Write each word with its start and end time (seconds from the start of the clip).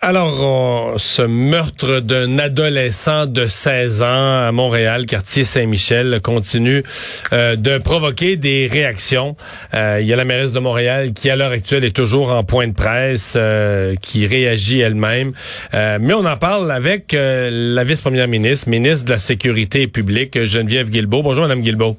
Alors, 0.00 0.94
ce 1.00 1.22
meurtre 1.22 1.98
d'un 1.98 2.38
adolescent 2.38 3.26
de 3.26 3.46
16 3.46 4.02
ans 4.02 4.44
à 4.46 4.52
Montréal, 4.52 5.06
quartier 5.06 5.42
Saint-Michel, 5.42 6.20
continue 6.22 6.84
euh, 7.32 7.56
de 7.56 7.78
provoquer 7.78 8.36
des 8.36 8.68
réactions. 8.70 9.34
Euh, 9.74 9.98
il 10.00 10.06
y 10.06 10.12
a 10.12 10.16
la 10.16 10.24
mairesse 10.24 10.52
de 10.52 10.60
Montréal 10.60 11.14
qui, 11.14 11.30
à 11.30 11.36
l'heure 11.36 11.50
actuelle, 11.50 11.82
est 11.82 11.96
toujours 11.96 12.30
en 12.30 12.44
point 12.44 12.68
de 12.68 12.74
presse, 12.74 13.34
euh, 13.36 13.96
qui 14.00 14.28
réagit 14.28 14.78
elle-même. 14.78 15.32
mais 15.72 16.14
on 16.14 16.24
en 16.24 16.36
parle 16.36 16.70
avec 16.70 17.12
la 17.12 17.82
vice-première 17.82 18.28
ministre, 18.28 18.68
ministre 18.68 19.04
de 19.04 19.10
la 19.10 19.18
Sécurité 19.18 19.88
publique, 19.88 20.44
Geneviève 20.44 20.90
Guilbeault. 20.90 21.24
Bonjour, 21.24 21.42
Madame 21.42 21.62
Guilbeault. 21.62 21.98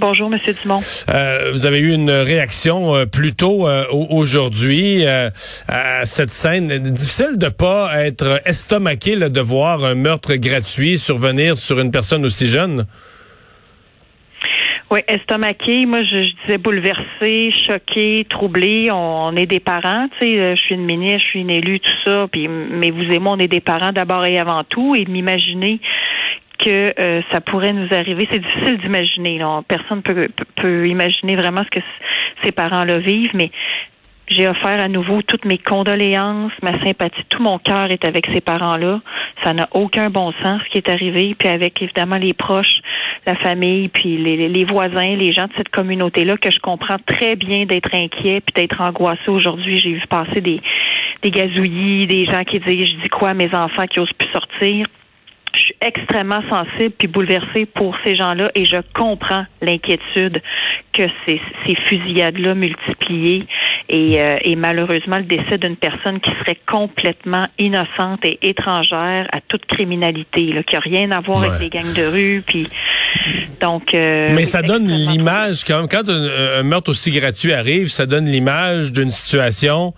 Bonjour, 0.00 0.30
Monsieur 0.30 0.52
Dumont. 0.52 0.78
Euh, 1.08 1.50
vous 1.52 1.66
avez 1.66 1.80
eu 1.80 1.92
une 1.92 2.12
réaction 2.12 2.94
euh, 2.94 3.06
plus 3.06 3.34
tôt 3.34 3.66
euh, 3.66 3.84
aujourd'hui 3.90 5.04
à 5.04 6.06
cette 6.06 6.30
scène. 6.30 6.68
Difficile 6.68 7.36
de 7.36 7.48
pas 7.48 7.90
être 8.06 8.40
estomaqué 8.46 9.16
de 9.16 9.40
voir 9.40 9.84
un 9.84 9.96
meurtre 9.96 10.36
gratuit 10.36 10.98
survenir 10.98 11.56
sur 11.56 11.80
une 11.80 11.90
personne 11.90 12.24
aussi 12.24 12.46
jeune. 12.46 12.86
Oui, 14.92 15.00
estomaqué. 15.08 15.84
Moi, 15.84 16.02
je, 16.04 16.32
disais 16.44 16.58
bouleversé, 16.58 17.52
choqué, 17.66 18.24
troublé. 18.30 18.90
On, 18.92 19.36
est 19.36 19.46
des 19.46 19.60
parents, 19.60 20.06
tu 20.20 20.26
sais. 20.26 20.56
Je 20.56 20.60
suis 20.60 20.76
une 20.76 20.86
ministre, 20.86 21.22
je 21.22 21.26
suis 21.26 21.40
une 21.40 21.50
élue, 21.50 21.80
tout 21.80 21.90
ça. 22.04 22.26
Puis, 22.30 22.46
mais 22.46 22.92
vous 22.92 23.02
et 23.02 23.18
moi, 23.18 23.32
on 23.32 23.38
est 23.40 23.48
des 23.48 23.60
parents 23.60 23.90
d'abord 23.90 24.24
et 24.24 24.38
avant 24.38 24.62
tout. 24.62 24.94
Et 24.94 25.04
m'imaginer 25.06 25.80
que 26.58 27.00
euh, 27.00 27.22
ça 27.32 27.40
pourrait 27.40 27.72
nous 27.72 27.88
arriver. 27.92 28.28
C'est 28.32 28.40
difficile 28.40 28.78
d'imaginer. 28.78 29.40
Personne 29.68 30.02
peut, 30.02 30.28
peut 30.56 30.88
imaginer 30.88 31.36
vraiment 31.36 31.62
ce 31.64 31.78
que 31.78 31.84
ces 32.44 32.52
parents-là 32.52 32.98
vivent, 32.98 33.30
mais 33.34 33.50
j'ai 34.30 34.46
offert 34.46 34.78
à 34.78 34.88
nouveau 34.88 35.22
toutes 35.22 35.46
mes 35.46 35.56
condoléances, 35.56 36.52
ma 36.62 36.78
sympathie, 36.84 37.24
tout 37.30 37.42
mon 37.42 37.58
cœur 37.58 37.90
est 37.90 38.04
avec 38.04 38.26
ces 38.32 38.42
parents-là. 38.42 39.00
Ça 39.42 39.54
n'a 39.54 39.68
aucun 39.72 40.10
bon 40.10 40.32
sens 40.42 40.60
ce 40.64 40.70
qui 40.70 40.78
est 40.78 40.90
arrivé, 40.90 41.34
puis 41.38 41.48
avec 41.48 41.80
évidemment 41.80 42.16
les 42.16 42.34
proches, 42.34 42.80
la 43.26 43.36
famille, 43.36 43.88
puis 43.88 44.18
les, 44.18 44.48
les 44.48 44.64
voisins, 44.64 45.16
les 45.16 45.32
gens 45.32 45.46
de 45.46 45.52
cette 45.56 45.70
communauté-là 45.70 46.36
que 46.36 46.50
je 46.50 46.58
comprends 46.58 46.98
très 47.06 47.36
bien 47.36 47.64
d'être 47.64 47.94
inquiet 47.94 48.42
puis 48.42 48.52
d'être 48.54 48.80
angoissé 48.80 49.28
aujourd'hui. 49.28 49.78
J'ai 49.78 49.94
vu 49.94 50.06
passer 50.08 50.40
des 50.40 50.60
des 51.22 51.30
gazouillis, 51.30 52.06
des 52.06 52.26
gens 52.26 52.44
qui 52.44 52.60
disent 52.60 52.90
je 52.90 53.02
dis 53.02 53.08
quoi 53.08 53.30
à 53.30 53.34
mes 53.34 53.52
enfants 53.52 53.86
qui 53.86 53.98
osent 53.98 54.12
plus 54.12 54.28
sortir 54.30 54.86
extrêmement 55.80 56.42
sensible 56.50 56.92
puis 56.98 57.08
bouleversée 57.08 57.66
pour 57.66 57.96
ces 58.04 58.16
gens-là 58.16 58.50
et 58.54 58.64
je 58.64 58.78
comprends 58.94 59.44
l'inquiétude 59.62 60.42
que 60.92 61.04
ces, 61.24 61.40
ces 61.66 61.76
fusillades-là 61.88 62.54
multipliées 62.54 63.46
et, 63.88 64.20
euh, 64.20 64.36
et, 64.42 64.56
malheureusement 64.56 65.18
le 65.18 65.24
décès 65.24 65.56
d'une 65.58 65.76
personne 65.76 66.20
qui 66.20 66.30
serait 66.40 66.58
complètement 66.66 67.46
innocente 67.58 68.24
et 68.24 68.38
étrangère 68.42 69.28
à 69.32 69.40
toute 69.46 69.66
criminalité, 69.66 70.52
là, 70.52 70.62
qui 70.62 70.76
a 70.76 70.80
rien 70.80 71.10
à 71.12 71.20
voir 71.20 71.44
avec 71.44 71.60
les 71.60 71.70
gangs 71.70 71.94
de 71.94 72.06
rue, 72.06 72.42
puis 72.46 72.66
donc. 73.60 73.94
Euh, 73.94 74.30
Mais 74.34 74.46
ça 74.46 74.62
donne 74.62 74.86
l'image 74.86 75.64
quand 75.64 75.78
même 75.78 75.88
quand 75.88 76.08
un 76.08 76.62
meurtre 76.62 76.90
aussi 76.90 77.10
gratuit 77.10 77.52
arrive, 77.52 77.88
ça 77.88 78.06
donne 78.06 78.26
l'image 78.26 78.92
d'une 78.92 79.12
situation 79.12 79.94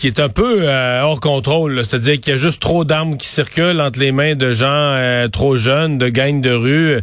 qui 0.00 0.06
est 0.06 0.18
un 0.18 0.30
peu 0.30 0.66
euh, 0.66 1.02
hors 1.02 1.20
contrôle. 1.20 1.84
C'est-à-dire 1.84 2.18
qu'il 2.18 2.32
y 2.32 2.34
a 2.34 2.38
juste 2.38 2.60
trop 2.62 2.86
d'armes 2.86 3.18
qui 3.18 3.28
circulent 3.28 3.82
entre 3.82 4.00
les 4.00 4.12
mains 4.12 4.34
de 4.34 4.54
gens 4.54 4.66
euh, 4.66 5.28
trop 5.28 5.58
jeunes, 5.58 5.98
de 5.98 6.08
gangs 6.08 6.40
de 6.40 6.50
rue. 6.50 7.00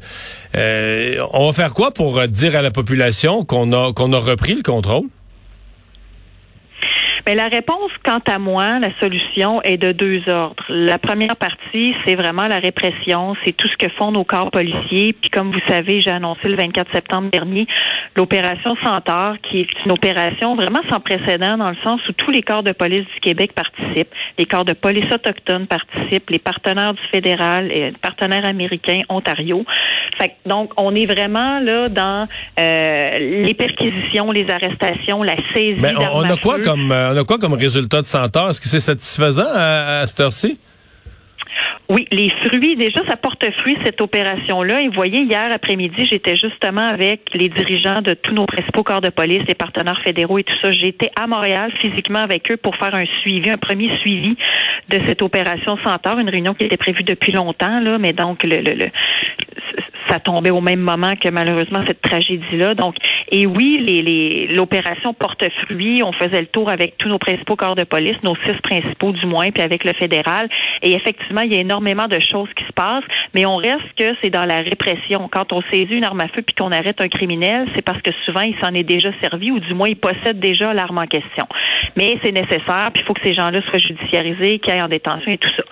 Euh, 0.55 1.27
on 1.31 1.45
va 1.45 1.53
faire 1.53 1.75
quoi 1.75 1.91
pour 1.91 2.27
dire 2.27 2.55
à 2.55 2.63
la 2.63 2.71
population 2.71 3.45
qu'on 3.45 3.71
a 3.71 3.93
qu'on 3.93 4.13
a 4.13 4.17
repris 4.17 4.55
le 4.55 4.63
contrôle? 4.63 5.05
Mais 7.27 7.35
la 7.35 7.49
réponse, 7.49 7.91
quant 8.05 8.21
à 8.25 8.39
moi, 8.39 8.79
la 8.79 8.97
solution 9.01 9.61
est 9.63 9.75
de 9.75 9.91
deux 9.91 10.29
ordres. 10.29 10.63
La 10.69 10.97
première 10.97 11.35
partie, 11.35 11.93
c'est 12.05 12.15
vraiment 12.15 12.47
la 12.47 12.55
répression, 12.55 13.35
c'est 13.43 13.51
tout 13.51 13.67
ce 13.67 13.75
que 13.75 13.91
font 13.95 14.13
nos 14.13 14.23
corps 14.23 14.49
policiers. 14.49 15.11
Puis 15.11 15.29
comme 15.29 15.51
vous 15.51 15.59
savez, 15.67 15.99
j'ai 15.99 16.11
annoncé 16.11 16.47
le 16.47 16.55
24 16.55 16.89
septembre 16.93 17.29
dernier 17.29 17.67
l'opération 18.17 18.75
Centaure, 18.83 19.35
qui 19.43 19.61
est 19.61 19.67
une 19.85 19.91
opération 19.91 20.55
vraiment 20.55 20.81
sans 20.89 20.99
précédent 20.99 21.57
dans 21.57 21.69
le 21.69 21.75
sens 21.83 22.01
où 22.09 22.13
tous 22.13 22.31
les 22.31 22.41
corps 22.41 22.63
de 22.63 22.71
police 22.71 23.05
du 23.13 23.19
Québec 23.21 23.51
participent, 23.53 24.09
les 24.37 24.45
corps 24.45 24.65
de 24.65 24.73
police 24.73 25.09
autochtones 25.13 25.67
participent, 25.67 26.29
les 26.29 26.39
partenaires 26.39 26.93
du 26.93 27.01
fédéral, 27.11 27.71
et 27.71 27.93
partenaires 28.01 28.45
américains, 28.45 29.01
Ontario. 29.09 29.65
Fait 30.17 30.33
donc 30.45 30.71
on 30.77 30.95
est 30.95 31.05
vraiment 31.05 31.59
là 31.59 31.89
dans 31.89 32.27
euh, 32.59 33.43
les 33.45 33.53
perquisitions, 33.53 34.31
les 34.31 34.49
arrestations, 34.49 35.21
la 35.21 35.35
saisie. 35.53 35.79
Mais 35.79 35.93
on, 35.95 36.23
a 36.23 36.37
quoi 36.37 36.59
comme 36.59 36.91
euh, 36.91 37.16
quoi 37.23 37.37
comme 37.37 37.53
résultat 37.53 38.01
de 38.01 38.07
Centaure? 38.07 38.49
Est-ce 38.49 38.61
que 38.61 38.67
c'est 38.67 38.79
satisfaisant 38.79 39.47
à, 39.53 40.05
cette 40.05 40.19
heure-ci? 40.19 40.59
Oui, 41.89 42.05
les 42.11 42.29
fruits, 42.45 42.75
déjà, 42.75 42.99
ça 43.09 43.15
porte 43.15 43.45
fruit, 43.61 43.77
cette 43.85 44.01
opération-là. 44.01 44.81
Et 44.81 44.87
vous 44.89 44.93
voyez, 44.93 45.21
hier 45.21 45.49
après-midi, 45.53 46.05
j'étais 46.11 46.35
justement 46.35 46.85
avec 46.85 47.21
les 47.33 47.47
dirigeants 47.47 48.01
de 48.01 48.13
tous 48.13 48.33
nos 48.33 48.45
principaux 48.45 48.83
corps 48.83 48.99
de 48.99 49.09
police, 49.09 49.43
les 49.47 49.55
partenaires 49.55 49.99
fédéraux 50.03 50.37
et 50.37 50.43
tout 50.43 50.53
ça. 50.61 50.71
J'étais 50.71 51.11
à 51.15 51.27
Montréal 51.27 51.71
physiquement 51.79 52.19
avec 52.19 52.51
eux 52.51 52.57
pour 52.57 52.75
faire 52.75 52.93
un 52.93 53.05
suivi, 53.21 53.49
un 53.49 53.57
premier 53.57 53.89
suivi 53.99 54.35
de 54.89 54.99
cette 55.07 55.21
opération 55.21 55.77
Centaure, 55.85 56.19
une 56.19 56.29
réunion 56.29 56.53
qui 56.53 56.65
était 56.65 56.77
prévue 56.77 57.03
depuis 57.03 57.31
longtemps, 57.31 57.79
là, 57.79 57.97
mais 57.97 58.11
donc 58.11 58.45
ça 60.09 60.19
tombait 60.19 60.49
au 60.49 60.61
même 60.61 60.79
moment 60.79 61.15
que 61.15 61.29
malheureusement 61.29 61.83
cette 61.87 62.01
tragédie-là. 62.01 62.73
Donc, 62.73 62.95
et 63.29 63.45
oui, 63.45 63.79
les, 63.85 64.47
l'opération 64.47 65.13
porte 65.13 65.43
fruit. 65.63 66.01
On 66.03 66.13
faisait 66.13 66.41
le 66.41 66.47
tour 66.47 66.69
avec 66.69 66.97
tous 66.97 67.09
nos 67.09 67.17
principaux 67.17 67.55
corps 67.55 67.75
de 67.75 67.83
police, 67.83 68.15
nos 68.23 68.35
six 68.47 68.55
principaux 68.61 69.11
du 69.11 69.25
moins, 69.25 69.51
puis 69.51 69.61
avec 69.61 69.83
le 69.83 69.93
fédéral. 69.93 70.49
Et 70.81 70.93
effectivement, 70.93 71.41
il 71.41 71.53
y 71.53 71.57
a 71.57 71.59
énormément 71.59 72.07
de 72.07 72.19
choses 72.19 72.49
qui 72.55 72.63
se 72.63 72.71
passent, 72.73 73.03
mais 73.33 73.45
on 73.45 73.57
reste 73.57 73.93
que 73.97 74.15
c'est 74.21 74.29
dans 74.29 74.45
la 74.45 74.61
répression. 74.61 75.27
Quand 75.31 75.51
on 75.51 75.61
saisit 75.71 75.95
une 75.95 76.05
arme 76.05 76.21
à 76.21 76.27
feu 76.29 76.41
puis 76.41 76.55
qu'on 76.55 76.71
arrête 76.71 77.01
un 77.01 77.09
criminel, 77.09 77.67
c'est 77.75 77.83
parce 77.83 78.01
que 78.01 78.11
souvent 78.25 78.41
il 78.41 78.55
s'en 78.61 78.73
est 78.73 78.83
déjà 78.83 79.09
servi 79.21 79.51
ou 79.51 79.59
du 79.59 79.73
moins 79.73 79.89
il 79.89 79.97
possède 79.97 80.39
déjà 80.39 80.73
l'arme 80.73 80.97
en 80.97 81.07
question. 81.07 81.45
Mais 81.95 82.17
c'est 82.23 82.31
nécessaire, 82.31 82.91
puis 82.93 83.01
il 83.01 83.05
faut 83.05 83.13
que 83.13 83.25
ces 83.25 83.33
gens-là 83.33 83.61
soient 83.63 83.79
judiciarisés, 83.79 84.59
qu'ils 84.59 84.73
aillent 84.73 84.81
en 84.81 84.87
détention 84.87 85.31
et 85.31 85.37
tout 85.37 85.49
ça. 85.57 85.63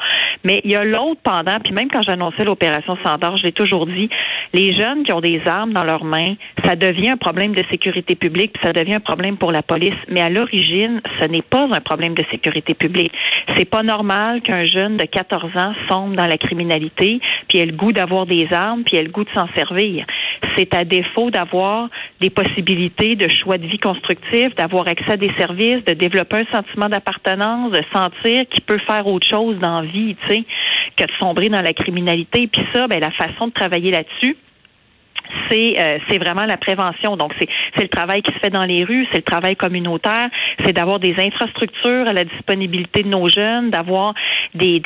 Mais 0.43 0.61
il 0.63 0.71
y 0.71 0.75
a 0.75 0.83
l'autre 0.83 1.21
pendant, 1.23 1.59
puis 1.63 1.73
même 1.73 1.89
quand 1.89 2.01
j'annonçais 2.01 2.43
l'opération 2.43 2.97
Sandor, 3.03 3.37
je 3.37 3.43
l'ai 3.43 3.51
toujours 3.51 3.85
dit, 3.85 4.09
les 4.53 4.75
jeunes 4.75 5.03
qui 5.03 5.13
ont 5.13 5.21
des 5.21 5.41
armes 5.45 5.73
dans 5.73 5.83
leurs 5.83 6.03
mains, 6.03 6.35
ça 6.63 6.75
devient 6.75 7.09
un 7.09 7.17
problème 7.17 7.44
de 7.53 7.63
sécurité 7.69 8.15
publique, 8.15 8.53
puis 8.53 8.61
ça 8.63 8.73
devient 8.73 8.95
un 8.95 8.99
problème 8.99 9.37
pour 9.37 9.51
la 9.51 9.61
police. 9.61 9.95
Mais 10.09 10.21
à 10.21 10.29
l'origine, 10.29 11.01
ce 11.19 11.25
n'est 11.27 11.41
pas 11.41 11.67
un 11.71 11.81
problème 11.81 12.13
de 12.13 12.23
sécurité 12.31 12.73
publique. 12.73 13.11
C'est 13.55 13.69
pas 13.69 13.83
normal 13.83 14.41
qu'un 14.41 14.65
jeune 14.65 14.97
de 14.97 15.05
14 15.05 15.55
ans 15.57 15.73
sombre 15.89 16.15
dans 16.15 16.27
la 16.27 16.37
criminalité, 16.37 17.19
puis 17.47 17.59
ait 17.59 17.65
le 17.65 17.73
goût 17.73 17.91
d'avoir 17.91 18.25
des 18.25 18.47
armes, 18.51 18.83
puis 18.83 18.97
ait 18.97 19.03
le 19.03 19.09
goût 19.09 19.23
de 19.23 19.29
s'en 19.33 19.47
servir. 19.55 20.05
C'est 20.57 20.73
à 20.73 20.83
défaut 20.83 21.31
d'avoir 21.31 21.89
des 22.21 22.29
possibilités 22.29 23.15
de 23.15 23.27
choix 23.27 23.57
de 23.57 23.67
vie 23.67 23.79
constructif, 23.79 24.55
d'avoir 24.55 24.87
accès 24.87 25.13
à 25.13 25.17
des 25.17 25.31
services, 25.37 25.83
de 25.85 25.93
développer 25.93 26.37
un 26.37 26.55
sentiment 26.55 26.89
d'appartenance, 26.89 27.71
de 27.71 27.81
sentir 27.93 28.47
qu'il 28.49 28.61
peut 28.65 28.79
faire 28.87 29.07
autre 29.07 29.27
chose 29.29 29.57
dans 29.59 29.81
la 29.81 29.87
vie, 29.87 30.15
tu 30.27 30.35
sais, 30.35 30.43
que 30.95 31.03
de 31.03 31.11
sombrer 31.19 31.49
dans 31.49 31.61
la 31.61 31.73
criminalité. 31.73 32.47
Puis 32.47 32.61
ça, 32.73 32.87
ben, 32.87 32.99
la 32.99 33.11
façon 33.11 33.47
de 33.47 33.53
travailler 33.53 33.91
là-dessus, 33.91 34.37
c'est 35.49 35.75
euh, 35.79 35.97
c'est 36.09 36.17
vraiment 36.17 36.45
la 36.45 36.57
prévention. 36.57 37.17
Donc 37.17 37.33
c'est 37.39 37.81
le 37.81 37.89
travail 37.89 38.21
qui 38.21 38.31
se 38.33 38.39
fait 38.39 38.49
dans 38.49 38.65
les 38.65 38.83
rues, 38.83 39.07
c'est 39.11 39.17
le 39.17 39.23
travail 39.23 39.55
communautaire, 39.55 40.29
c'est 40.63 40.73
d'avoir 40.73 40.99
des 40.99 41.15
infrastructures 41.19 42.07
à 42.07 42.13
la 42.13 42.23
disponibilité 42.23 43.03
de 43.03 43.09
nos 43.09 43.29
jeunes, 43.29 43.69
d'avoir 43.69 44.13
des 44.53 44.81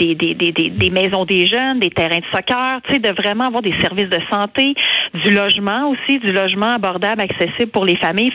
maisons 0.91 1.25
des 1.25 1.47
jeunes, 1.47 1.79
des 1.79 1.89
terrains 1.89 2.19
de 2.19 2.25
soccer, 2.33 2.81
tu 2.83 2.93
sais 2.93 2.99
de 2.99 3.09
vraiment 3.09 3.45
avoir 3.45 3.61
des 3.61 3.73
services 3.81 4.09
de 4.09 4.19
santé, 4.31 4.73
du 5.13 5.31
logement 5.31 5.89
aussi, 5.89 6.19
du 6.19 6.31
logement 6.31 6.73
abordable, 6.75 7.21
accessible 7.21 7.71
pour 7.71 7.85
les 7.85 7.95
familles. 7.97 8.31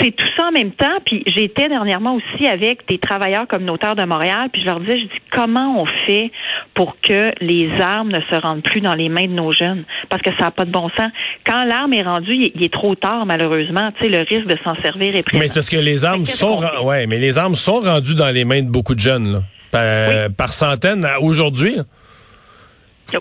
C'est 0.00 0.10
tout 0.12 0.26
ça 0.36 0.44
en 0.48 0.52
même 0.52 0.72
temps. 0.72 0.98
Puis 1.04 1.22
j'étais 1.34 1.68
dernièrement 1.68 2.16
aussi 2.16 2.46
avec 2.46 2.86
des 2.88 2.98
travailleurs 2.98 3.46
communautaires 3.46 3.96
de 3.96 4.04
Montréal, 4.04 4.48
puis 4.52 4.62
je 4.62 4.66
leur 4.66 4.80
disais, 4.80 4.98
je 4.98 5.04
dis 5.04 5.20
comment 5.30 5.82
on 5.82 5.86
fait 6.06 6.30
pour 6.74 6.96
que 7.00 7.32
les 7.40 7.70
armes 7.80 8.10
ne 8.10 8.20
se 8.20 8.40
rendent 8.40 8.62
plus 8.62 8.80
dans 8.80 8.94
les 8.94 9.08
mains 9.08 9.26
de 9.26 9.32
nos 9.32 9.52
jeunes, 9.52 9.84
parce 10.08 10.22
que 10.22 10.30
ça 10.38 10.46
n'a 10.46 10.50
pas 10.50 10.64
de 10.64 10.70
bon 10.70 10.88
sens 10.98 11.10
quand 11.44 11.64
l'arme 11.64 11.92
est 11.92 12.02
rendue, 12.02 12.52
il 12.54 12.62
est 12.62 12.72
trop 12.72 12.94
tard, 12.94 13.26
malheureusement. 13.26 13.90
Tu 13.98 14.04
sais, 14.04 14.10
le 14.10 14.18
risque 14.18 14.46
de 14.46 14.56
s'en 14.64 14.74
servir 14.82 15.14
est 15.14 15.22
présent. 15.22 15.40
Mais 15.40 15.48
c'est 15.48 15.54
parce 15.54 15.68
que 15.68 15.76
les 15.76 16.04
armes 16.04 16.26
sont, 16.26 16.60
ouais, 16.84 17.06
mais 17.06 17.18
les 17.18 17.38
armes 17.38 17.54
sont 17.54 17.80
rendues 17.80 18.14
dans 18.14 18.30
les 18.30 18.44
mains 18.44 18.62
de 18.62 18.70
beaucoup 18.70 18.94
de 18.94 19.00
jeunes, 19.00 19.32
là, 19.32 19.40
par, 19.70 20.30
par 20.36 20.52
centaines 20.52 21.06
aujourd'hui. 21.20 21.76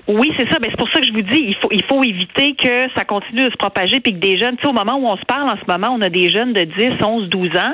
Oui, 0.08 0.32
c'est 0.38 0.50
ça. 0.50 0.58
Mais 0.62 0.70
c'est 0.70 0.78
pour 0.78 0.90
ça 0.90 1.00
que 1.00 1.06
je 1.06 1.14
vous 1.14 1.22
dis, 1.22 1.40
il 1.48 1.56
faut, 1.56 1.70
il 1.72 1.84
faut 1.84 2.04
éviter 2.04 2.56
que 2.56 2.88
ça 2.96 3.06
continue 3.06 3.46
de 3.46 3.50
se 3.50 3.58
propager 3.58 4.00
puis 4.00 4.14
que 4.14 4.20
des 4.20 4.38
jeunes, 4.38 4.56
tu 4.58 4.64
sais, 4.64 4.70
au 4.70 4.74
moment 4.74 4.96
où 4.96 5.08
on 5.08 5.18
se 5.18 5.26
parle 5.26 5.50
en 5.50 5.56
ce 5.58 5.72
moment, 5.72 5.96
on 5.98 6.02
a 6.02 6.10
des 6.10 6.30
jeunes 6.30 6.54
de 6.54 6.64
10, 6.64 7.04
11, 7.04 7.30
12 7.30 7.50
ans. 7.58 7.74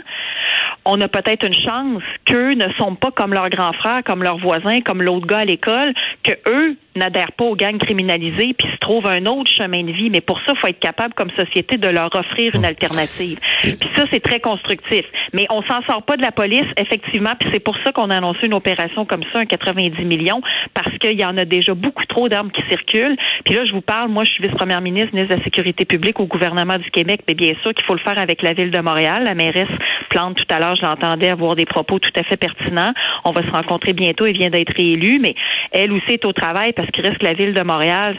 On 0.85 0.99
a 1.01 1.07
peut-être 1.07 1.45
une 1.45 1.53
chance 1.53 2.01
qu'eux 2.25 2.53
ne 2.53 2.71
sont 2.73 2.95
pas 2.95 3.11
comme 3.11 3.33
leurs 3.33 3.49
grands 3.49 3.73
frères, 3.73 4.03
comme 4.05 4.23
leurs 4.23 4.37
voisins, 4.37 4.81
comme 4.81 5.01
l'autre 5.01 5.27
gars 5.27 5.39
à 5.39 5.45
l'école, 5.45 5.93
que 6.23 6.31
eux 6.47 6.77
n'adhèrent 6.97 7.31
pas 7.31 7.45
aux 7.45 7.55
gangs 7.55 7.77
criminalisés 7.77 8.53
puis 8.57 8.67
se 8.71 8.77
trouvent 8.77 9.07
un 9.07 9.25
autre 9.25 9.49
chemin 9.51 9.83
de 9.83 9.91
vie. 9.91 10.09
Mais 10.09 10.21
pour 10.21 10.39
ça, 10.39 10.53
il 10.55 10.57
faut 10.59 10.67
être 10.67 10.79
capable 10.79 11.13
comme 11.13 11.29
société 11.31 11.77
de 11.77 11.87
leur 11.87 12.13
offrir 12.15 12.55
une 12.55 12.65
alternative. 12.65 13.37
Puis 13.61 13.89
ça, 13.95 14.05
c'est 14.09 14.19
très 14.19 14.39
constructif. 14.39 15.05
Mais 15.33 15.45
on 15.49 15.61
s'en 15.63 15.81
sort 15.83 16.03
pas 16.03 16.17
de 16.17 16.21
la 16.21 16.31
police, 16.31 16.67
effectivement, 16.77 17.31
puis 17.39 17.49
c'est 17.53 17.59
pour 17.59 17.75
ça 17.83 17.91
qu'on 17.91 18.09
a 18.09 18.17
annoncé 18.17 18.47
une 18.47 18.53
opération 18.53 19.05
comme 19.05 19.23
ça, 19.33 19.39
un 19.39 19.45
90 19.45 20.03
millions, 20.05 20.41
parce 20.73 20.97
qu'il 20.99 21.19
y 21.19 21.25
en 21.25 21.37
a 21.37 21.45
déjà 21.45 21.73
beaucoup 21.73 22.05
trop 22.05 22.29
d'armes 22.29 22.51
qui 22.51 22.61
circulent. 22.69 23.17
Puis 23.45 23.55
là, 23.55 23.65
je 23.65 23.73
vous 23.73 23.81
parle, 23.81 24.09
moi, 24.09 24.23
je 24.23 24.31
suis 24.31 24.43
vice-première 24.43 24.81
ministre, 24.81 25.13
ministre 25.13 25.33
de 25.33 25.39
la 25.39 25.43
Sécurité 25.43 25.85
publique 25.85 26.19
au 26.19 26.25
gouvernement 26.25 26.77
du 26.77 26.89
Québec, 26.91 27.21
mais 27.27 27.33
bien 27.33 27.53
sûr 27.63 27.73
qu'il 27.73 27.85
faut 27.85 27.95
le 27.95 27.99
faire 27.99 28.19
avec 28.19 28.41
la 28.41 28.53
ville 28.53 28.71
de 28.71 28.79
Montréal. 28.79 29.23
La 29.23 29.35
mairesse 29.35 29.67
Plante, 30.09 30.37
tout 30.37 30.55
à 30.55 30.59
l'heure, 30.59 30.75
je 30.75 30.85
l'entendais 30.85 31.29
avoir 31.29 31.55
des 31.55 31.65
propos 31.65 31.99
tout 31.99 32.11
à 32.15 32.23
fait 32.23 32.37
pertinents. 32.37 32.93
On 33.25 33.31
va 33.31 33.41
se 33.43 33.51
rencontrer 33.51 33.93
bientôt, 33.93 34.25
elle 34.25 34.37
vient 34.37 34.49
d'être 34.49 34.73
réélue, 34.75 35.19
mais 35.19 35.35
elle 35.71 35.91
aussi 35.91 36.11
est 36.11 36.25
au 36.25 36.33
travail 36.33 36.73
parce 36.73 36.86
qu'il 36.91 37.05
reste 37.05 37.19
que 37.19 37.25
la 37.25 37.33
ville 37.33 37.53
de 37.53 37.63
Montréal, 37.63 38.15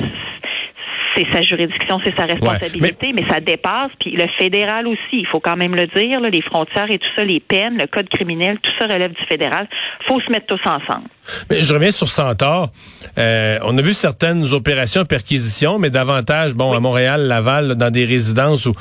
c'est 1.17 1.27
sa 1.33 1.43
juridiction, 1.43 2.01
c'est 2.05 2.15
sa 2.17 2.27
responsabilité, 2.27 3.13
mais... 3.15 3.25
ça 3.29 3.41
dépasse. 3.41 3.91
Puis 4.01 4.13
le 4.13 4.27
fédéral 4.39 4.87
aussi, 4.87 4.99
il 5.13 5.27
faut 5.27 5.41
quand 5.41 5.57
même 5.57 5.75
le 5.75 5.87
dire, 5.87 6.21
les 6.21 6.43
frontières 6.43 6.91
et 6.91 6.99
tout 6.99 7.09
ça, 7.17 7.25
les 7.25 7.41
peines, 7.41 7.79
le 7.79 7.87
code 7.87 8.09
criminel, 8.09 8.59
tout 8.63 8.71
ça 8.79 8.87
relève 8.87 9.13
du 9.13 9.25
fédéral. 9.27 9.69
faut 10.07 10.21
se 10.21 10.31
mettre 10.31 10.47
tous 10.47 10.61
ensemble. 10.69 11.09
Mais 11.51 11.63
je 11.63 11.73
reviens 11.73 11.91
sur 11.91 12.09
Centaure. 12.09 12.71
Euh, 13.17 13.59
on 13.65 13.77
a 13.77 13.83
vu 13.83 13.93
certaines 13.93 14.45
opérations 14.53 15.05
perquisition, 15.05 15.79
mais 15.79 15.91
davantage, 15.91 16.55
bon, 16.55 16.73
à 16.73 16.81
Montréal, 16.81 17.23
Laval, 17.23 17.75
dans 17.75 17.91
des 17.91 18.05
résidences 18.05 18.67
où 18.67 18.75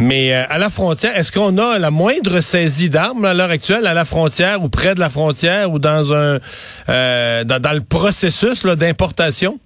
mais 0.00 0.32
euh, 0.32 0.44
à 0.48 0.56
la 0.56 0.70
frontière, 0.70 1.14
est-ce 1.14 1.30
qu'on 1.30 1.58
a 1.58 1.78
la 1.78 1.90
moindre 1.90 2.40
saisie 2.40 2.88
d'armes 2.88 3.26
à 3.26 3.34
l'heure 3.34 3.50
actuelle 3.50 3.86
à 3.86 3.92
la 3.92 4.06
frontière 4.06 4.62
ou 4.62 4.70
près 4.70 4.94
de 4.94 5.00
la 5.00 5.10
frontière 5.10 5.70
ou 5.70 5.78
dans 5.78 6.14
un 6.14 6.38
euh, 6.88 7.44
dans, 7.44 7.74
le 7.74 7.82
processus 7.82 8.64
d'importation? 8.64 9.60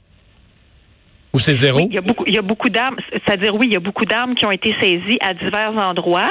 Ou 1.32 1.38
c'est 1.38 1.54
zéro? 1.54 1.86
il 1.88 1.94
y 1.94 1.98
a 1.98 2.00
beaucoup, 2.00 2.24
il 2.26 2.34
y 2.34 2.38
a 2.38 2.42
beaucoup 2.42 2.68
d'armes. 2.68 2.96
C'est-à-dire, 3.10 3.54
oui, 3.54 3.66
il 3.68 3.72
y 3.74 3.76
a 3.76 3.80
beaucoup 3.80 4.04
d'armes 4.04 4.34
qui 4.34 4.44
ont 4.44 4.52
été 4.52 4.74
saisies 4.80 5.18
à 5.20 5.34
divers 5.34 5.76
endroits. 5.76 6.30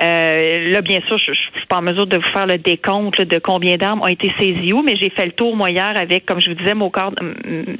Euh, 0.00 0.70
là, 0.70 0.80
bien 0.80 1.00
sûr, 1.06 1.18
je, 1.18 1.30
ne 1.30 1.36
suis 1.36 1.66
pas 1.68 1.78
en 1.78 1.82
mesure 1.82 2.06
de 2.06 2.16
vous 2.16 2.30
faire 2.32 2.46
le 2.46 2.58
décompte 2.58 3.20
de 3.20 3.38
combien 3.38 3.76
d'armes 3.76 4.00
ont 4.02 4.08
été 4.08 4.32
saisies 4.38 4.72
où, 4.72 4.82
mais 4.82 4.96
j'ai 4.96 5.10
fait 5.10 5.26
le 5.26 5.32
tour 5.32 5.56
moi 5.56 5.70
hier 5.70 5.92
avec, 5.96 6.26
comme 6.26 6.40
je 6.40 6.50
vous 6.50 6.56
disais, 6.56 6.74
mon 6.74 6.90
corps, 6.90 7.12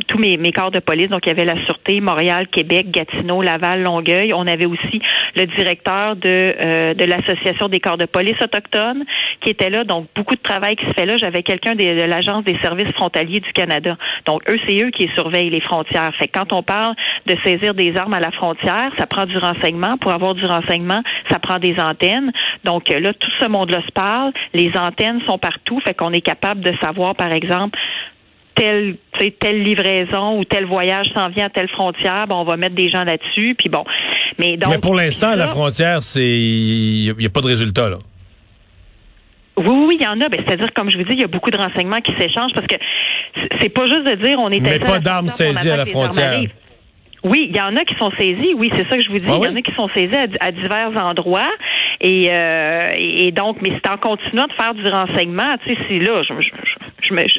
tous 0.08 0.18
mes, 0.18 0.36
mes 0.36 0.52
corps 0.52 0.70
de 0.70 0.78
police. 0.78 1.08
Donc, 1.08 1.20
il 1.26 1.28
y 1.28 1.32
avait 1.32 1.44
la 1.44 1.62
Sûreté, 1.64 2.00
Montréal, 2.00 2.48
Québec, 2.48 2.90
Gatineau, 2.90 3.42
Laval, 3.42 3.82
Longueuil. 3.82 4.32
On 4.34 4.46
avait 4.46 4.66
aussi 4.66 5.00
le 5.34 5.46
directeur 5.46 6.16
de, 6.16 6.54
euh, 6.64 6.94
de 6.94 7.04
l'Association 7.04 7.68
des 7.68 7.80
corps 7.80 7.98
de 7.98 8.06
police 8.06 8.40
autochtones 8.42 9.04
qui 9.40 9.50
était 9.50 9.70
là. 9.70 9.84
Donc, 9.84 10.06
beaucoup 10.14 10.34
de 10.34 10.40
travail 10.42 10.76
qui 10.76 10.86
se 10.86 10.92
fait 10.92 11.06
là. 11.06 11.16
J'avais 11.16 11.42
quelqu'un 11.42 11.74
de, 11.74 11.84
l'Agence 11.84 12.44
des 12.44 12.58
services 12.62 12.92
frontaliers 12.94 13.40
du 13.40 13.52
Canada. 13.52 13.96
Donc, 14.26 14.42
eux, 14.48 14.58
c'est 14.66 14.82
eux 14.82 14.90
qui 14.90 15.08
surveillent 15.14 15.50
les 15.50 15.60
frontières. 15.60 16.14
Fait 16.18 16.28
quand 16.28 16.52
on 16.52 16.62
parle 16.62 16.94
de 17.26 17.36
saisir 17.44 17.74
des 17.74 17.96
armes 17.96 18.14
à 18.14 18.20
la 18.20 18.30
frontière, 18.30 18.90
ça 18.98 19.06
prend 19.06 19.26
du 19.26 19.38
renseignement. 19.38 19.96
Pour 19.98 20.12
avoir 20.12 20.34
du 20.34 20.44
renseignement, 20.46 21.02
ça 21.30 21.38
prend 21.38 21.58
des 21.58 21.78
antennes. 22.02 22.32
Donc, 22.64 22.88
là, 22.88 23.12
tout 23.12 23.30
ce 23.40 23.46
monde-là 23.46 23.80
se 23.86 23.92
parle. 23.92 24.32
Les 24.54 24.72
antennes 24.76 25.20
sont 25.26 25.38
partout. 25.38 25.80
Fait 25.80 25.94
qu'on 25.94 26.12
est 26.12 26.20
capable 26.20 26.60
de 26.60 26.72
savoir, 26.82 27.14
par 27.14 27.32
exemple, 27.32 27.78
telle 28.54 28.96
telle 29.40 29.62
livraison 29.62 30.38
ou 30.38 30.44
tel 30.44 30.66
voyage 30.66 31.06
s'en 31.14 31.28
vient 31.28 31.46
à 31.46 31.48
telle 31.48 31.68
frontière, 31.68 32.26
on 32.30 32.44
va 32.44 32.56
mettre 32.56 32.74
des 32.74 32.90
gens 32.90 33.04
là-dessus, 33.04 33.54
puis 33.58 33.68
bon. 33.68 33.84
Mais 34.38 34.56
donc. 34.56 34.70
Mais 34.70 34.78
pour 34.78 34.94
l'instant, 34.94 35.30
à 35.30 35.36
la 35.36 35.48
frontière, 35.48 36.02
c'est 36.02 36.20
il 36.22 37.14
n'y 37.16 37.26
a, 37.26 37.30
pas 37.30 37.40
de 37.40 37.46
résultat 37.46 37.88
là. 37.88 37.98
Oui, 39.56 39.68
oui, 39.68 39.96
il 40.00 40.02
y 40.02 40.06
en 40.06 40.20
a. 40.20 40.28
Ben, 40.28 40.42
c'est-à-dire, 40.46 40.72
comme 40.74 40.90
je 40.90 40.96
vous 40.96 41.04
dis, 41.04 41.12
il 41.12 41.20
y 41.20 41.24
a 41.24 41.28
beaucoup 41.28 41.50
de 41.50 41.58
renseignements 41.58 42.00
qui 42.00 42.12
s'échangent 42.12 42.52
parce 42.54 42.66
que 42.66 42.76
c'est 43.60 43.68
pas 43.68 43.86
juste 43.86 44.04
de 44.04 44.14
dire 44.24 44.38
on 44.38 44.50
est. 44.50 44.60
Mais 44.60 44.78
pas 44.78 44.98
d'armes 44.98 45.28
saisies 45.28 45.70
à 45.70 45.76
la 45.76 45.86
frontière. 45.86 46.42
Oui, 47.24 47.46
il 47.50 47.56
y 47.56 47.60
en 47.60 47.76
a 47.76 47.84
qui 47.84 47.94
sont 47.96 48.10
saisis. 48.18 48.54
Oui, 48.56 48.70
c'est 48.76 48.88
ça 48.88 48.96
que 48.96 49.02
je 49.02 49.08
vous 49.08 49.18
dis. 49.18 49.26
Ah 49.28 49.36
il 49.38 49.44
y 49.44 49.48
en 49.48 49.56
a 49.56 49.62
qui 49.62 49.72
sont 49.74 49.86
saisis 49.86 50.16
à, 50.40 50.50
divers 50.50 50.90
endroits. 50.96 51.50
Et, 52.04 52.26
euh, 52.30 52.86
et 52.98 53.30
donc, 53.30 53.58
mais 53.62 53.70
c'est 53.74 53.90
en 53.90 53.96
continuant 53.96 54.48
de 54.48 54.52
faire 54.54 54.74
du 54.74 54.86
renseignement. 54.88 55.56
Tu 55.64 55.72
sais, 55.72 55.80
c'est 55.88 55.98
là, 56.00 56.22
je, 56.24 56.34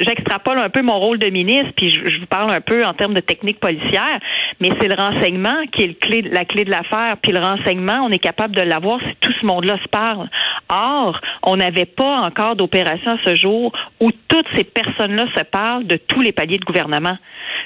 j'extrapole 0.04 0.57
un 0.57 0.69
peu 0.69 0.81
mon 0.81 0.98
rôle 1.00 1.19
de 1.19 1.27
ministre, 1.27 1.74
puis 1.75 1.89
je, 1.89 2.19
vous 2.19 2.25
parle 2.27 2.50
un 2.50 2.62
peu 2.62 2.86
en 2.86 2.94
termes 2.94 3.13
de 3.13 3.19
technique 3.19 3.60
policière, 3.60 4.19
mais 4.62 4.69
c'est 4.80 4.88
le 4.88 4.95
renseignement 4.95 5.65
qui 5.74 5.83
est 5.83 5.88
le 5.88 5.94
clé, 5.94 6.21
la 6.21 6.45
clé 6.45 6.63
de 6.63 6.71
l'affaire. 6.71 7.18
Puis 7.21 7.33
le 7.33 7.39
renseignement, 7.39 8.06
on 8.06 8.10
est 8.10 8.19
capable 8.19 8.56
de 8.56 8.62
l'avoir 8.62 9.01
si 9.01 9.15
tout 9.19 9.33
ce 9.42 9.45
monde-là 9.45 9.77
se 9.83 9.89
parle. 9.89 10.30
Or, 10.69 11.19
on 11.44 11.57
n'avait 11.57 11.86
pas 11.86 12.21
encore 12.21 12.56
d'opération 12.56 13.12
à 13.12 13.18
ce 13.25 13.36
jour 13.36 13.74
où 14.00 14.12
toutes 14.30 14.48
ces 14.56 14.63
personnes-là 14.63 15.25
se 15.36 15.44
parlent 15.44 15.88
de 15.88 15.98
tous 15.98 16.21
les 16.21 16.31
paliers 16.31 16.57
de 16.57 16.66
gouvernement. 16.66 17.18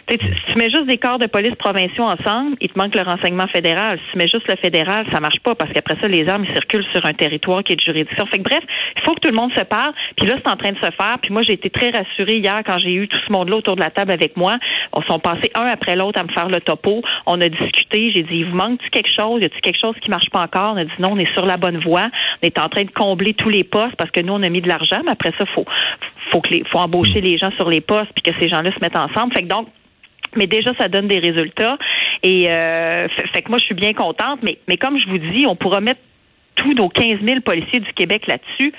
Tu, 0.07 0.17
tu 0.17 0.57
mets 0.57 0.69
juste 0.69 0.87
des 0.87 0.97
corps 0.97 1.19
de 1.19 1.27
police 1.27 1.55
provinciaux 1.55 2.05
ensemble, 2.05 2.55
il 2.61 2.69
te 2.69 2.79
manque 2.79 2.95
le 2.95 3.01
renseignement 3.01 3.47
fédéral. 3.47 3.99
Si 4.05 4.11
tu 4.13 4.17
mets 4.17 4.29
juste 4.29 4.47
le 4.47 4.55
fédéral, 4.55 5.05
ça 5.11 5.19
marche 5.19 5.39
pas 5.41 5.53
parce 5.53 5.71
qu'après 5.73 5.97
ça, 6.01 6.07
les 6.07 6.29
armes 6.29 6.45
circulent 6.53 6.85
sur 6.93 7.05
un 7.05 7.13
territoire 7.13 7.61
qui 7.61 7.73
est 7.73 7.75
de 7.75 7.81
juridiction. 7.81 8.25
Fait 8.27 8.37
que 8.37 8.43
bref, 8.43 8.63
il 8.95 9.01
faut 9.01 9.13
que 9.15 9.19
tout 9.19 9.29
le 9.29 9.35
monde 9.35 9.51
se 9.53 9.65
parle. 9.65 9.93
Puis 10.15 10.25
là, 10.25 10.35
c'est 10.41 10.49
en 10.49 10.55
train 10.55 10.71
de 10.71 10.77
se 10.77 10.91
faire. 10.91 11.17
Puis 11.21 11.33
moi, 11.33 11.41
j'ai 11.43 11.53
été 11.53 11.69
très 11.69 11.89
rassurée 11.89 12.37
hier 12.37 12.61
quand 12.65 12.79
j'ai 12.79 12.93
eu 12.93 13.09
tout 13.09 13.17
ce 13.27 13.33
monde-là 13.33 13.57
autour 13.57 13.75
de 13.75 13.81
la 13.81 13.89
table 13.89 14.13
avec 14.13 14.37
moi. 14.37 14.55
On 14.93 15.01
sont 15.01 15.19
passés 15.19 15.51
un 15.55 15.65
après 15.65 15.97
l'autre 15.97 16.19
à 16.19 16.23
me 16.23 16.31
faire 16.31 16.47
le 16.47 16.61
topo. 16.61 17.01
On 17.25 17.41
a 17.41 17.49
discuté. 17.49 18.11
J'ai 18.15 18.23
dit, 18.23 18.37
il 18.37 18.45
vous 18.45 18.55
manque-tu 18.55 18.89
quelque 18.89 19.11
chose? 19.13 19.41
Y 19.41 19.45
a-t-il 19.45 19.61
quelque 19.61 19.79
chose 19.79 19.95
qui 20.01 20.09
marche 20.09 20.29
pas 20.29 20.41
encore? 20.41 20.75
On 20.75 20.77
a 20.77 20.85
dit 20.85 20.91
non, 20.99 21.09
on 21.13 21.19
est 21.19 21.33
sur 21.33 21.45
la 21.45 21.57
bonne 21.57 21.79
voie. 21.79 22.07
On 22.41 22.47
est 22.47 22.59
en 22.59 22.69
train 22.69 22.83
de 22.83 22.91
combler 22.91 23.33
tous 23.33 23.49
les 23.49 23.65
postes 23.65 23.97
parce 23.97 24.11
que 24.11 24.21
nous, 24.21 24.33
on 24.33 24.43
a 24.43 24.49
mis 24.49 24.61
de 24.61 24.69
l'argent, 24.69 25.01
mais 25.03 25.11
après 25.11 25.33
ça, 25.37 25.45
faut, 25.53 25.65
faut 26.31 26.39
que 26.39 26.49
les, 26.49 26.63
faut 26.71 26.79
embaucher 26.79 27.19
les 27.19 27.37
gens 27.37 27.51
sur 27.57 27.69
les 27.69 27.81
postes 27.81 28.11
puis 28.15 28.23
que 28.23 28.39
ces 28.39 28.47
gens-là 28.47 28.71
se 28.71 28.79
mettent 28.79 28.97
ensemble. 28.97 29.33
Fait 29.33 29.43
que 29.43 29.47
donc, 29.47 29.67
mais 30.37 30.47
déjà, 30.47 30.71
ça 30.79 30.87
donne 30.87 31.07
des 31.07 31.19
résultats. 31.19 31.77
Et 32.23 32.49
euh, 32.49 33.07
fait, 33.33 33.41
que 33.41 33.49
moi, 33.49 33.57
je 33.59 33.65
suis 33.65 33.75
bien 33.75 33.93
contente. 33.93 34.39
Mais, 34.43 34.57
mais 34.67 34.77
comme 34.77 34.97
je 34.99 35.07
vous 35.09 35.17
dis, 35.17 35.45
on 35.47 35.55
pourra 35.55 35.81
mettre 35.81 35.99
tous 36.55 36.73
nos 36.73 36.89
15 36.89 37.17
000 37.23 37.41
policiers 37.41 37.79
du 37.79 37.91
Québec 37.93 38.27
là-dessus. 38.27 38.73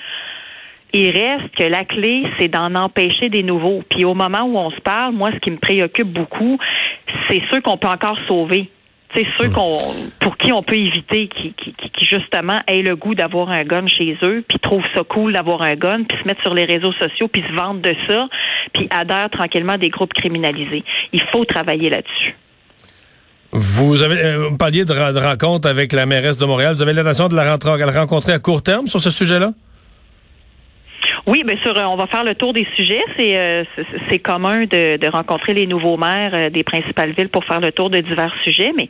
Il 0.91 1.11
reste 1.11 1.55
que 1.55 1.63
la 1.63 1.85
clé, 1.85 2.23
c'est 2.39 2.47
d'en 2.47 2.73
empêcher 2.73 3.29
des 3.29 3.43
nouveaux. 3.43 3.83
Puis 3.89 4.05
au 4.05 4.15
moment 4.15 4.43
où 4.43 4.57
on 4.57 4.71
se 4.71 4.81
parle, 4.81 5.13
moi, 5.13 5.29
ce 5.31 5.39
qui 5.39 5.51
me 5.51 5.57
préoccupe 5.57 6.07
beaucoup, 6.07 6.57
c'est 7.29 7.41
ceux 7.51 7.61
qu'on 7.61 7.77
peut 7.77 7.87
encore 7.87 8.17
sauver 8.27 8.69
c'est 9.15 9.25
ceux 9.37 9.49
qu'on 9.49 9.79
pour 10.19 10.37
qui 10.37 10.51
on 10.51 10.61
peut 10.61 10.75
éviter 10.75 11.27
qui, 11.27 11.53
qui, 11.53 11.73
qui, 11.73 12.05
justement 12.05 12.59
aient 12.67 12.81
le 12.81 12.95
goût 12.95 13.15
d'avoir 13.15 13.49
un 13.49 13.63
gun 13.63 13.87
chez 13.87 14.17
eux, 14.23 14.43
puis 14.47 14.59
trouvent 14.59 14.83
ça 14.95 15.01
cool 15.03 15.33
d'avoir 15.33 15.61
un 15.61 15.75
gun, 15.75 16.03
puis 16.03 16.17
se 16.21 16.27
mettre 16.27 16.41
sur 16.41 16.53
les 16.53 16.65
réseaux 16.65 16.93
sociaux, 16.93 17.27
puis 17.27 17.41
se 17.41 17.55
vendre 17.55 17.81
de 17.81 17.95
ça, 18.07 18.27
puis 18.73 18.87
adhèrent 18.91 19.29
tranquillement 19.29 19.73
à 19.73 19.77
des 19.77 19.89
groupes 19.89 20.13
criminalisés. 20.13 20.83
Il 21.11 21.21
faut 21.31 21.45
travailler 21.45 21.89
là-dessus. 21.89 22.35
Vous 23.51 24.03
avez 24.03 24.23
euh, 24.23 24.55
parliez 24.57 24.85
de, 24.85 24.93
de 24.93 25.19
rencontre 25.19 25.67
avec 25.67 25.91
la 25.91 26.05
mairesse 26.05 26.37
de 26.37 26.45
Montréal. 26.45 26.75
Vous 26.75 26.83
avez 26.83 26.93
l'intention 26.93 27.27
de 27.27 27.35
la 27.35 27.55
rencontrer 27.55 28.33
à 28.33 28.39
court 28.39 28.61
terme 28.61 28.85
sur 28.85 28.99
ce 28.99 29.09
sujet-là? 29.09 29.53
Oui, 31.25 31.43
bien 31.45 31.57
sûr, 31.63 31.73
on 31.75 31.95
va 31.95 32.07
faire 32.07 32.23
le 32.23 32.35
tour 32.35 32.53
des 32.53 32.67
sujets. 32.75 33.03
C'est 33.17 33.37
euh, 33.37 33.63
commun 34.23 34.65
de, 34.65 34.97
de 34.97 35.07
rencontrer 35.07 35.53
les 35.53 35.67
nouveaux 35.67 35.97
maires 35.97 36.33
euh, 36.33 36.49
des 36.49 36.63
principales 36.63 37.11
villes 37.11 37.29
pour 37.29 37.43
faire 37.45 37.59
le 37.59 37.71
tour 37.71 37.89
de 37.89 37.99
divers 37.99 38.35
sujets, 38.43 38.71
mais 38.75 38.89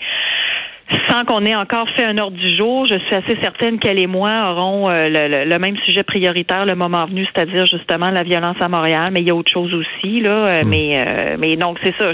sans 1.07 1.23
qu'on 1.23 1.45
ait 1.45 1.55
encore 1.55 1.87
fait 1.95 2.05
un 2.05 2.17
ordre 2.17 2.37
du 2.37 2.55
jour, 2.55 2.87
je 2.87 2.97
suis 2.99 3.15
assez 3.15 3.37
certaine 3.41 3.79
qu'elle 3.79 3.99
et 3.99 4.07
moi 4.07 4.51
aurons 4.51 4.89
euh, 4.89 5.45
le, 5.45 5.59
même 5.59 5.77
sujet 5.85 6.03
prioritaire 6.03 6.65
le 6.65 6.75
moment 6.75 7.05
venu, 7.05 7.25
c'est-à-dire 7.25 7.65
justement 7.65 8.09
la 8.09 8.23
violence 8.23 8.57
à 8.59 8.67
Montréal, 8.67 9.11
mais 9.13 9.21
il 9.21 9.27
y 9.27 9.31
a 9.31 9.35
autre 9.35 9.51
chose 9.51 9.73
aussi 9.73 10.21
là. 10.21 10.45
Euh, 10.45 10.63
hmm. 10.63 10.67
Mais 10.67 11.05
euh, 11.05 11.37
mais 11.39 11.55
donc 11.57 11.77
c'est 11.83 11.93
ça. 11.99 12.11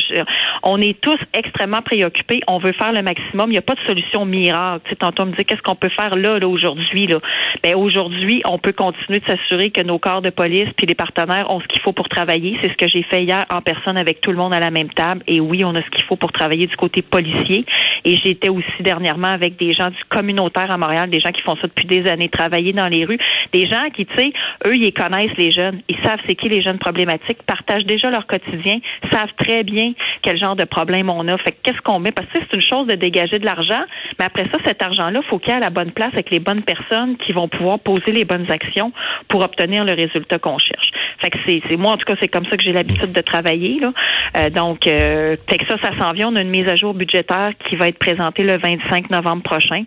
on 0.63 0.82
est 0.82 1.00
tous 1.00 1.20
extrêmement 1.34 1.82
préoccupés. 1.82 2.41
On 2.48 2.58
veut 2.58 2.74
faire 2.74 2.94
le 2.94 3.01
maximum. 3.01 3.50
Il 3.50 3.53
n'y 3.53 3.58
a 3.58 3.62
pas 3.62 3.75
de 3.75 3.88
solution 3.88 4.25
miracle. 4.25 4.82
Tu 4.86 4.89
sais, 4.91 4.96
tantôt 4.98 5.24
on 5.24 5.27
me 5.27 5.36
dit 5.36 5.46
qu'est-ce 5.46 5.62
qu'on 5.62 5.75
peut 5.75 5.89
faire 5.89 6.15
là, 6.15 6.39
là 6.39 6.48
aujourd'hui 6.48 7.08
là? 7.08 7.20
Ben 7.63 7.75
aujourd'hui, 7.75 8.41
on 8.46 8.58
peut 8.58 8.74
continuer 8.74 9.20
de 9.20 9.25
s'assurer 9.25 9.70
que 9.70 9.82
nos 9.82 10.00
corps 10.00 10.22
de 10.22 10.29
police 10.29 10.70
puis 10.77 10.86
les 10.86 10.96
partenaires 10.96 11.50
ont 11.50 11.62
ce 11.62 11.67
qu'il 11.67 11.82
faut 11.82 11.94
pour 11.94 12.10
travailler. 12.10 12.58
C'est 12.62 12.70
ce 12.70 12.77
que 12.77 12.88
j'ai 12.88 13.03
fait 13.03 13.24
hier 13.24 13.46
en 13.50 13.62
personne 13.62 13.98
avec 13.98 14.22
tout 14.22 14.32
le 14.32 14.38
monde 14.38 14.53
à 14.53 14.60
la 14.60 14.72
même 14.72 14.89
table. 14.89 15.22
Et 15.27 15.39
oui, 15.39 15.63
on 15.63 15.75
a 15.75 15.82
ce 15.82 15.89
qu'il 15.91 16.03
faut 16.03 16.15
pour 16.15 16.32
travailler 16.32 16.67
du 16.67 16.75
côté 16.75 17.01
policier. 17.01 17.65
Et 18.06 18.18
j'étais 18.24 18.50
aussi 18.50 18.82
dernièrement 18.82 19.30
avec 19.30 19.58
des 19.58 19.74
gens 19.74 19.90
du 19.90 20.04
communautaire 20.10 20.70
à 20.70 20.78
Montréal, 20.78 21.10
des 21.10 21.20
gens 21.20 21.32
qui 21.32 21.42
font 21.42 21.56
ça 21.56 21.68
depuis 21.68 21.88
des 21.88 22.08
années, 22.08 22.30
travailler 22.30 22.72
dans 22.72 22.88
les 22.88 23.04
rues, 23.04 23.18
des 23.52 23.68
gens 23.68 23.90
qui, 23.94 24.06
tu 24.06 24.16
sais, 24.16 24.34
eux, 24.68 24.75
ils 24.75 24.94
connaissent 24.94 25.38
les 25.38 25.52
jeunes, 25.52 25.82
ils 25.90 25.98
savent 26.04 26.20
c'est 26.28 26.36
qui 26.36 26.50
les 26.50 26.62
jeunes 26.62 26.80
problématiques, 26.80 27.44
partagent 27.44 27.86
déjà 27.86 28.10
leur 28.10 28.28
quotidien, 28.28 28.78
savent 29.12 29.34
très 29.38 29.64
bien 29.64 29.94
quel 30.22 30.38
genre 30.38 30.56
de 30.56 30.66
problème 30.66 31.10
on 31.10 31.28
a. 31.28 31.38
Fait 31.38 31.56
qu'est-ce 31.64 31.82
qu'on 31.82 32.00
met? 32.00 32.12
Parce 32.12 32.28
que 32.28 32.40
c'est 32.40 32.56
une 32.56 32.62
chose 32.62 32.88
de 32.88 32.96
dégager 32.96 33.40
de 33.40 33.46
l'argent, 33.46 33.84
mais 34.20 34.25
après 34.25 34.46
ça, 34.52 34.58
cet 34.66 34.82
argent-là, 34.82 35.22
faut 35.30 35.40
qu'il 35.40 35.50
y 35.50 35.52
ait 35.52 35.58
à 35.58 35.60
la 35.60 35.70
bonne 35.70 35.92
place 35.92 36.14
avec 36.14 36.32
les 36.32 36.40
bonnes 36.40 36.64
personnes 36.64 37.18
qui 37.18 37.32
vont 37.32 37.48
pouvoir 37.48 37.80
poser 37.80 38.12
les 38.12 38.25
bonnes 38.25 38.50
actions 38.50 38.92
pour 39.28 39.42
obtenir 39.44 39.86
le 39.86 39.94
résultat 39.94 40.40
qu'on 40.40 40.58
cherche. 40.58 40.92
Fait 41.20 41.30
que 41.30 41.38
c'est, 41.46 41.75
moi, 41.78 41.94
en 41.94 41.98
tout 41.98 42.06
cas, 42.06 42.16
c'est 42.20 42.28
comme 42.28 42.46
ça 42.46 42.58
que 42.58 42.64
j'ai 42.64 42.74
l'habitude 42.74 43.12
de 43.12 43.22
travailler. 43.22 43.80
Là. 43.80 43.94
Euh, 44.38 44.50
donc, 44.50 44.88
euh, 44.88 45.36
fait 45.48 45.58
que 45.58 45.66
ça, 45.68 45.78
ça 45.82 45.92
s'en 46.00 46.14
vient. 46.14 46.30
On 46.30 46.36
a 46.36 46.42
une 46.42 46.50
mise 46.50 46.68
à 46.68 46.75
jour 46.75 46.94
budgétaire 46.94 47.52
qui 47.66 47.75
va 47.75 47.88
être 47.88 48.00
présentée 48.00 48.44
le 48.44 48.58
25 48.58 49.10
novembre 49.10 49.44
prochain. 49.44 49.84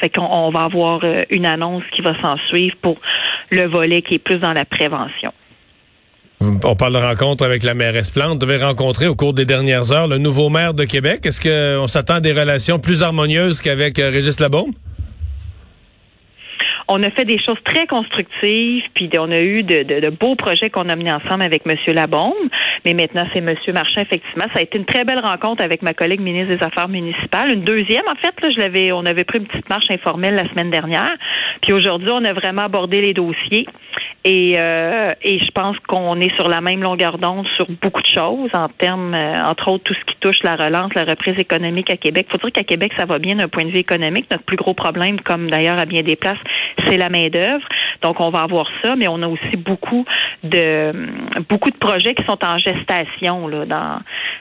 Fait 0.00 0.10
qu'on 0.10 0.50
va 0.50 0.64
avoir 0.64 1.00
euh, 1.04 1.22
une 1.30 1.46
annonce 1.46 1.84
qui 1.94 2.02
va 2.02 2.20
s'en 2.20 2.36
suivre 2.48 2.76
pour 2.82 2.98
le 3.50 3.66
volet 3.66 4.02
qui 4.02 4.14
est 4.14 4.18
plus 4.18 4.38
dans 4.38 4.52
la 4.52 4.64
prévention. 4.64 5.32
On 6.64 6.76
parle 6.76 6.92
de 6.92 6.98
rencontre 6.98 7.44
avec 7.44 7.62
la 7.62 7.74
mairesse 7.74 8.10
Plante. 8.10 8.32
On 8.32 8.34
devait 8.34 8.62
rencontrer 8.62 9.06
au 9.06 9.14
cours 9.14 9.32
des 9.32 9.46
dernières 9.46 9.92
heures 9.92 10.08
le 10.08 10.18
nouveau 10.18 10.50
maire 10.50 10.74
de 10.74 10.84
Québec. 10.84 11.24
Est-ce 11.24 11.40
qu'on 11.40 11.86
s'attend 11.86 12.16
à 12.16 12.20
des 12.20 12.32
relations 12.32 12.78
plus 12.78 13.02
harmonieuses 13.02 13.60
qu'avec 13.60 13.98
euh, 13.98 14.10
Régis 14.10 14.40
Labaume? 14.40 14.72
On 16.88 17.02
a 17.02 17.10
fait 17.10 17.24
des 17.24 17.38
choses 17.38 17.58
très 17.64 17.86
constructives, 17.86 18.84
puis 18.94 19.10
on 19.18 19.30
a 19.30 19.40
eu 19.40 19.62
de, 19.62 20.10
beaux 20.10 20.34
projets 20.34 20.70
qu'on 20.70 20.88
a 20.88 20.96
menés 20.96 21.12
ensemble 21.12 21.42
avec 21.42 21.62
M. 21.66 21.76
Labombe. 21.94 22.34
Mais 22.84 22.94
maintenant, 22.94 23.24
c'est 23.32 23.38
M. 23.38 23.54
Marchand, 23.72 24.02
effectivement. 24.02 24.44
Ça 24.52 24.60
a 24.60 24.62
été 24.62 24.78
une 24.78 24.84
très 24.84 25.04
belle 25.04 25.20
rencontre 25.20 25.64
avec 25.64 25.82
ma 25.82 25.94
collègue 25.94 26.20
ministre 26.20 26.54
des 26.54 26.62
Affaires 26.62 26.88
municipales. 26.88 27.50
Une 27.50 27.64
deuxième, 27.64 28.06
en 28.06 28.14
fait, 28.16 28.34
là, 28.42 28.50
je 28.50 28.58
l'avais, 28.58 28.92
on 28.92 29.06
avait 29.06 29.24
pris 29.24 29.38
une 29.38 29.46
petite 29.46 29.68
marche 29.68 29.90
informelle 29.90 30.34
la 30.34 30.48
semaine 30.50 30.70
dernière. 30.70 31.16
Puis 31.62 31.72
aujourd'hui, 31.72 32.10
on 32.12 32.24
a 32.24 32.32
vraiment 32.32 32.62
abordé 32.62 33.00
les 33.00 33.14
dossiers. 33.14 33.66
Et, 34.26 34.54
euh, 34.58 35.12
et 35.22 35.38
je 35.38 35.50
pense 35.50 35.76
qu'on 35.86 36.18
est 36.18 36.34
sur 36.36 36.48
la 36.48 36.62
même 36.62 36.82
longueur 36.82 37.18
d'onde 37.18 37.46
sur 37.56 37.66
beaucoup 37.82 38.00
de 38.00 38.06
choses 38.06 38.48
en 38.54 38.70
termes, 38.70 39.12
euh, 39.14 39.44
entre 39.44 39.70
autres, 39.70 39.84
tout 39.84 39.92
ce 39.92 40.04
qui 40.06 40.16
touche 40.18 40.42
la 40.42 40.56
relance, 40.56 40.94
la 40.94 41.04
reprise 41.04 41.38
économique 41.38 41.90
à 41.90 41.98
Québec. 41.98 42.26
Il 42.28 42.32
faut 42.32 42.46
dire 42.46 42.52
qu'à 42.52 42.64
Québec, 42.64 42.92
ça 42.96 43.04
va 43.04 43.18
bien 43.18 43.36
d'un 43.36 43.48
point 43.48 43.64
de 43.64 43.70
vue 43.70 43.80
économique. 43.80 44.26
Notre 44.30 44.44
plus 44.44 44.56
gros 44.56 44.72
problème, 44.72 45.20
comme 45.20 45.50
d'ailleurs 45.50 45.78
à 45.78 45.84
bien 45.84 46.02
des 46.02 46.16
places, 46.16 46.38
c'est 46.86 46.96
la 46.96 47.08
main-d'œuvre. 47.08 47.66
Donc, 48.02 48.20
on 48.20 48.30
va 48.30 48.40
avoir 48.40 48.68
ça, 48.82 48.96
mais 48.96 49.08
on 49.08 49.22
a 49.22 49.28
aussi 49.28 49.56
beaucoup 49.56 50.04
de 50.42 50.92
beaucoup 51.48 51.70
de 51.70 51.76
projets 51.76 52.14
qui 52.14 52.24
sont 52.24 52.38
en 52.44 52.58
gestation 52.58 53.48
là, 53.48 53.64
dans, 53.64 54.00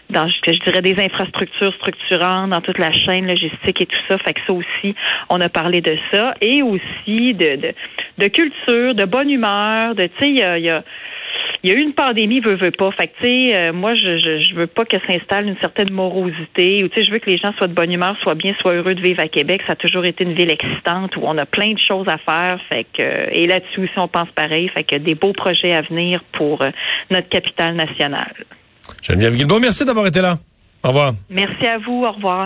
dans 0.09 0.27
je 0.27 0.63
dirais 0.63 0.81
des 0.81 1.01
infrastructures 1.01 1.73
structurantes, 1.75 2.49
dans 2.49 2.61
toute 2.61 2.79
la 2.79 2.91
chaîne 2.91 3.27
logistique 3.27 3.81
et 3.81 3.85
tout 3.85 3.99
ça. 4.09 4.17
Fait 4.17 4.33
que 4.33 4.41
ça 4.47 4.53
aussi, 4.53 4.95
on 5.29 5.39
a 5.41 5.49
parlé 5.49 5.81
de 5.81 5.97
ça. 6.11 6.33
Et 6.41 6.61
aussi 6.61 7.33
de, 7.33 7.55
de, 7.55 7.73
de 8.17 8.27
culture, 8.27 8.95
de 8.95 9.05
bonne 9.05 9.29
humeur, 9.29 9.95
de 9.95 10.07
tu 10.07 10.13
sais, 10.19 10.29
il 10.29 10.37
y 10.37 10.43
a, 10.43 10.57
y 10.57 10.69
a 10.69 10.83
il 11.63 11.69
y 11.69 11.73
a 11.73 11.77
eu 11.77 11.81
une 11.81 11.93
pandémie, 11.93 12.41
veut, 12.41 12.55
veut 12.55 12.71
pas. 12.71 12.91
Fait 12.91 13.07
que, 13.07 13.13
tu 13.21 13.23
sais, 13.23 13.55
euh, 13.55 13.73
moi, 13.73 13.95
je, 13.95 14.17
je, 14.17 14.43
je, 14.43 14.53
veux 14.53 14.67
pas 14.67 14.83
que 14.83 14.97
s'installe 15.07 15.47
une 15.47 15.57
certaine 15.61 15.91
morosité 15.91 16.83
ou, 16.83 16.89
tu 16.89 16.99
sais, 16.99 17.05
je 17.05 17.11
veux 17.11 17.19
que 17.19 17.29
les 17.29 17.37
gens 17.37 17.53
soient 17.57 17.67
de 17.67 17.73
bonne 17.73 17.91
humeur, 17.91 18.17
soient 18.21 18.35
bien, 18.35 18.53
soient 18.59 18.73
heureux 18.73 18.95
de 18.95 19.01
vivre 19.01 19.21
à 19.21 19.29
Québec. 19.29 19.61
Ça 19.65 19.73
a 19.73 19.75
toujours 19.77 20.03
été 20.03 20.25
une 20.25 20.33
ville 20.33 20.51
excitante 20.51 21.15
où 21.15 21.21
on 21.23 21.37
a 21.37 21.45
plein 21.45 21.73
de 21.73 21.79
choses 21.79 22.07
à 22.09 22.17
faire. 22.17 22.59
Fait 22.69 22.85
que, 22.93 23.29
et 23.31 23.47
là-dessus 23.47 23.81
aussi, 23.81 23.97
on 23.97 24.09
pense 24.09 24.29
pareil. 24.35 24.69
Fait 24.75 24.83
que 24.83 24.97
des 24.97 25.15
beaux 25.15 25.33
projets 25.33 25.73
à 25.73 25.81
venir 25.81 26.21
pour 26.33 26.61
euh, 26.61 26.69
notre 27.09 27.29
capitale 27.29 27.75
nationale. 27.75 28.33
Geneviève 29.01 29.35
Guilbeault, 29.35 29.59
merci 29.59 29.85
d'avoir 29.85 30.05
été 30.05 30.19
là. 30.19 30.35
Au 30.83 30.89
revoir. 30.89 31.13
Merci 31.29 31.65
à 31.65 31.77
vous. 31.77 32.03
Au 32.03 32.11
revoir. 32.11 32.41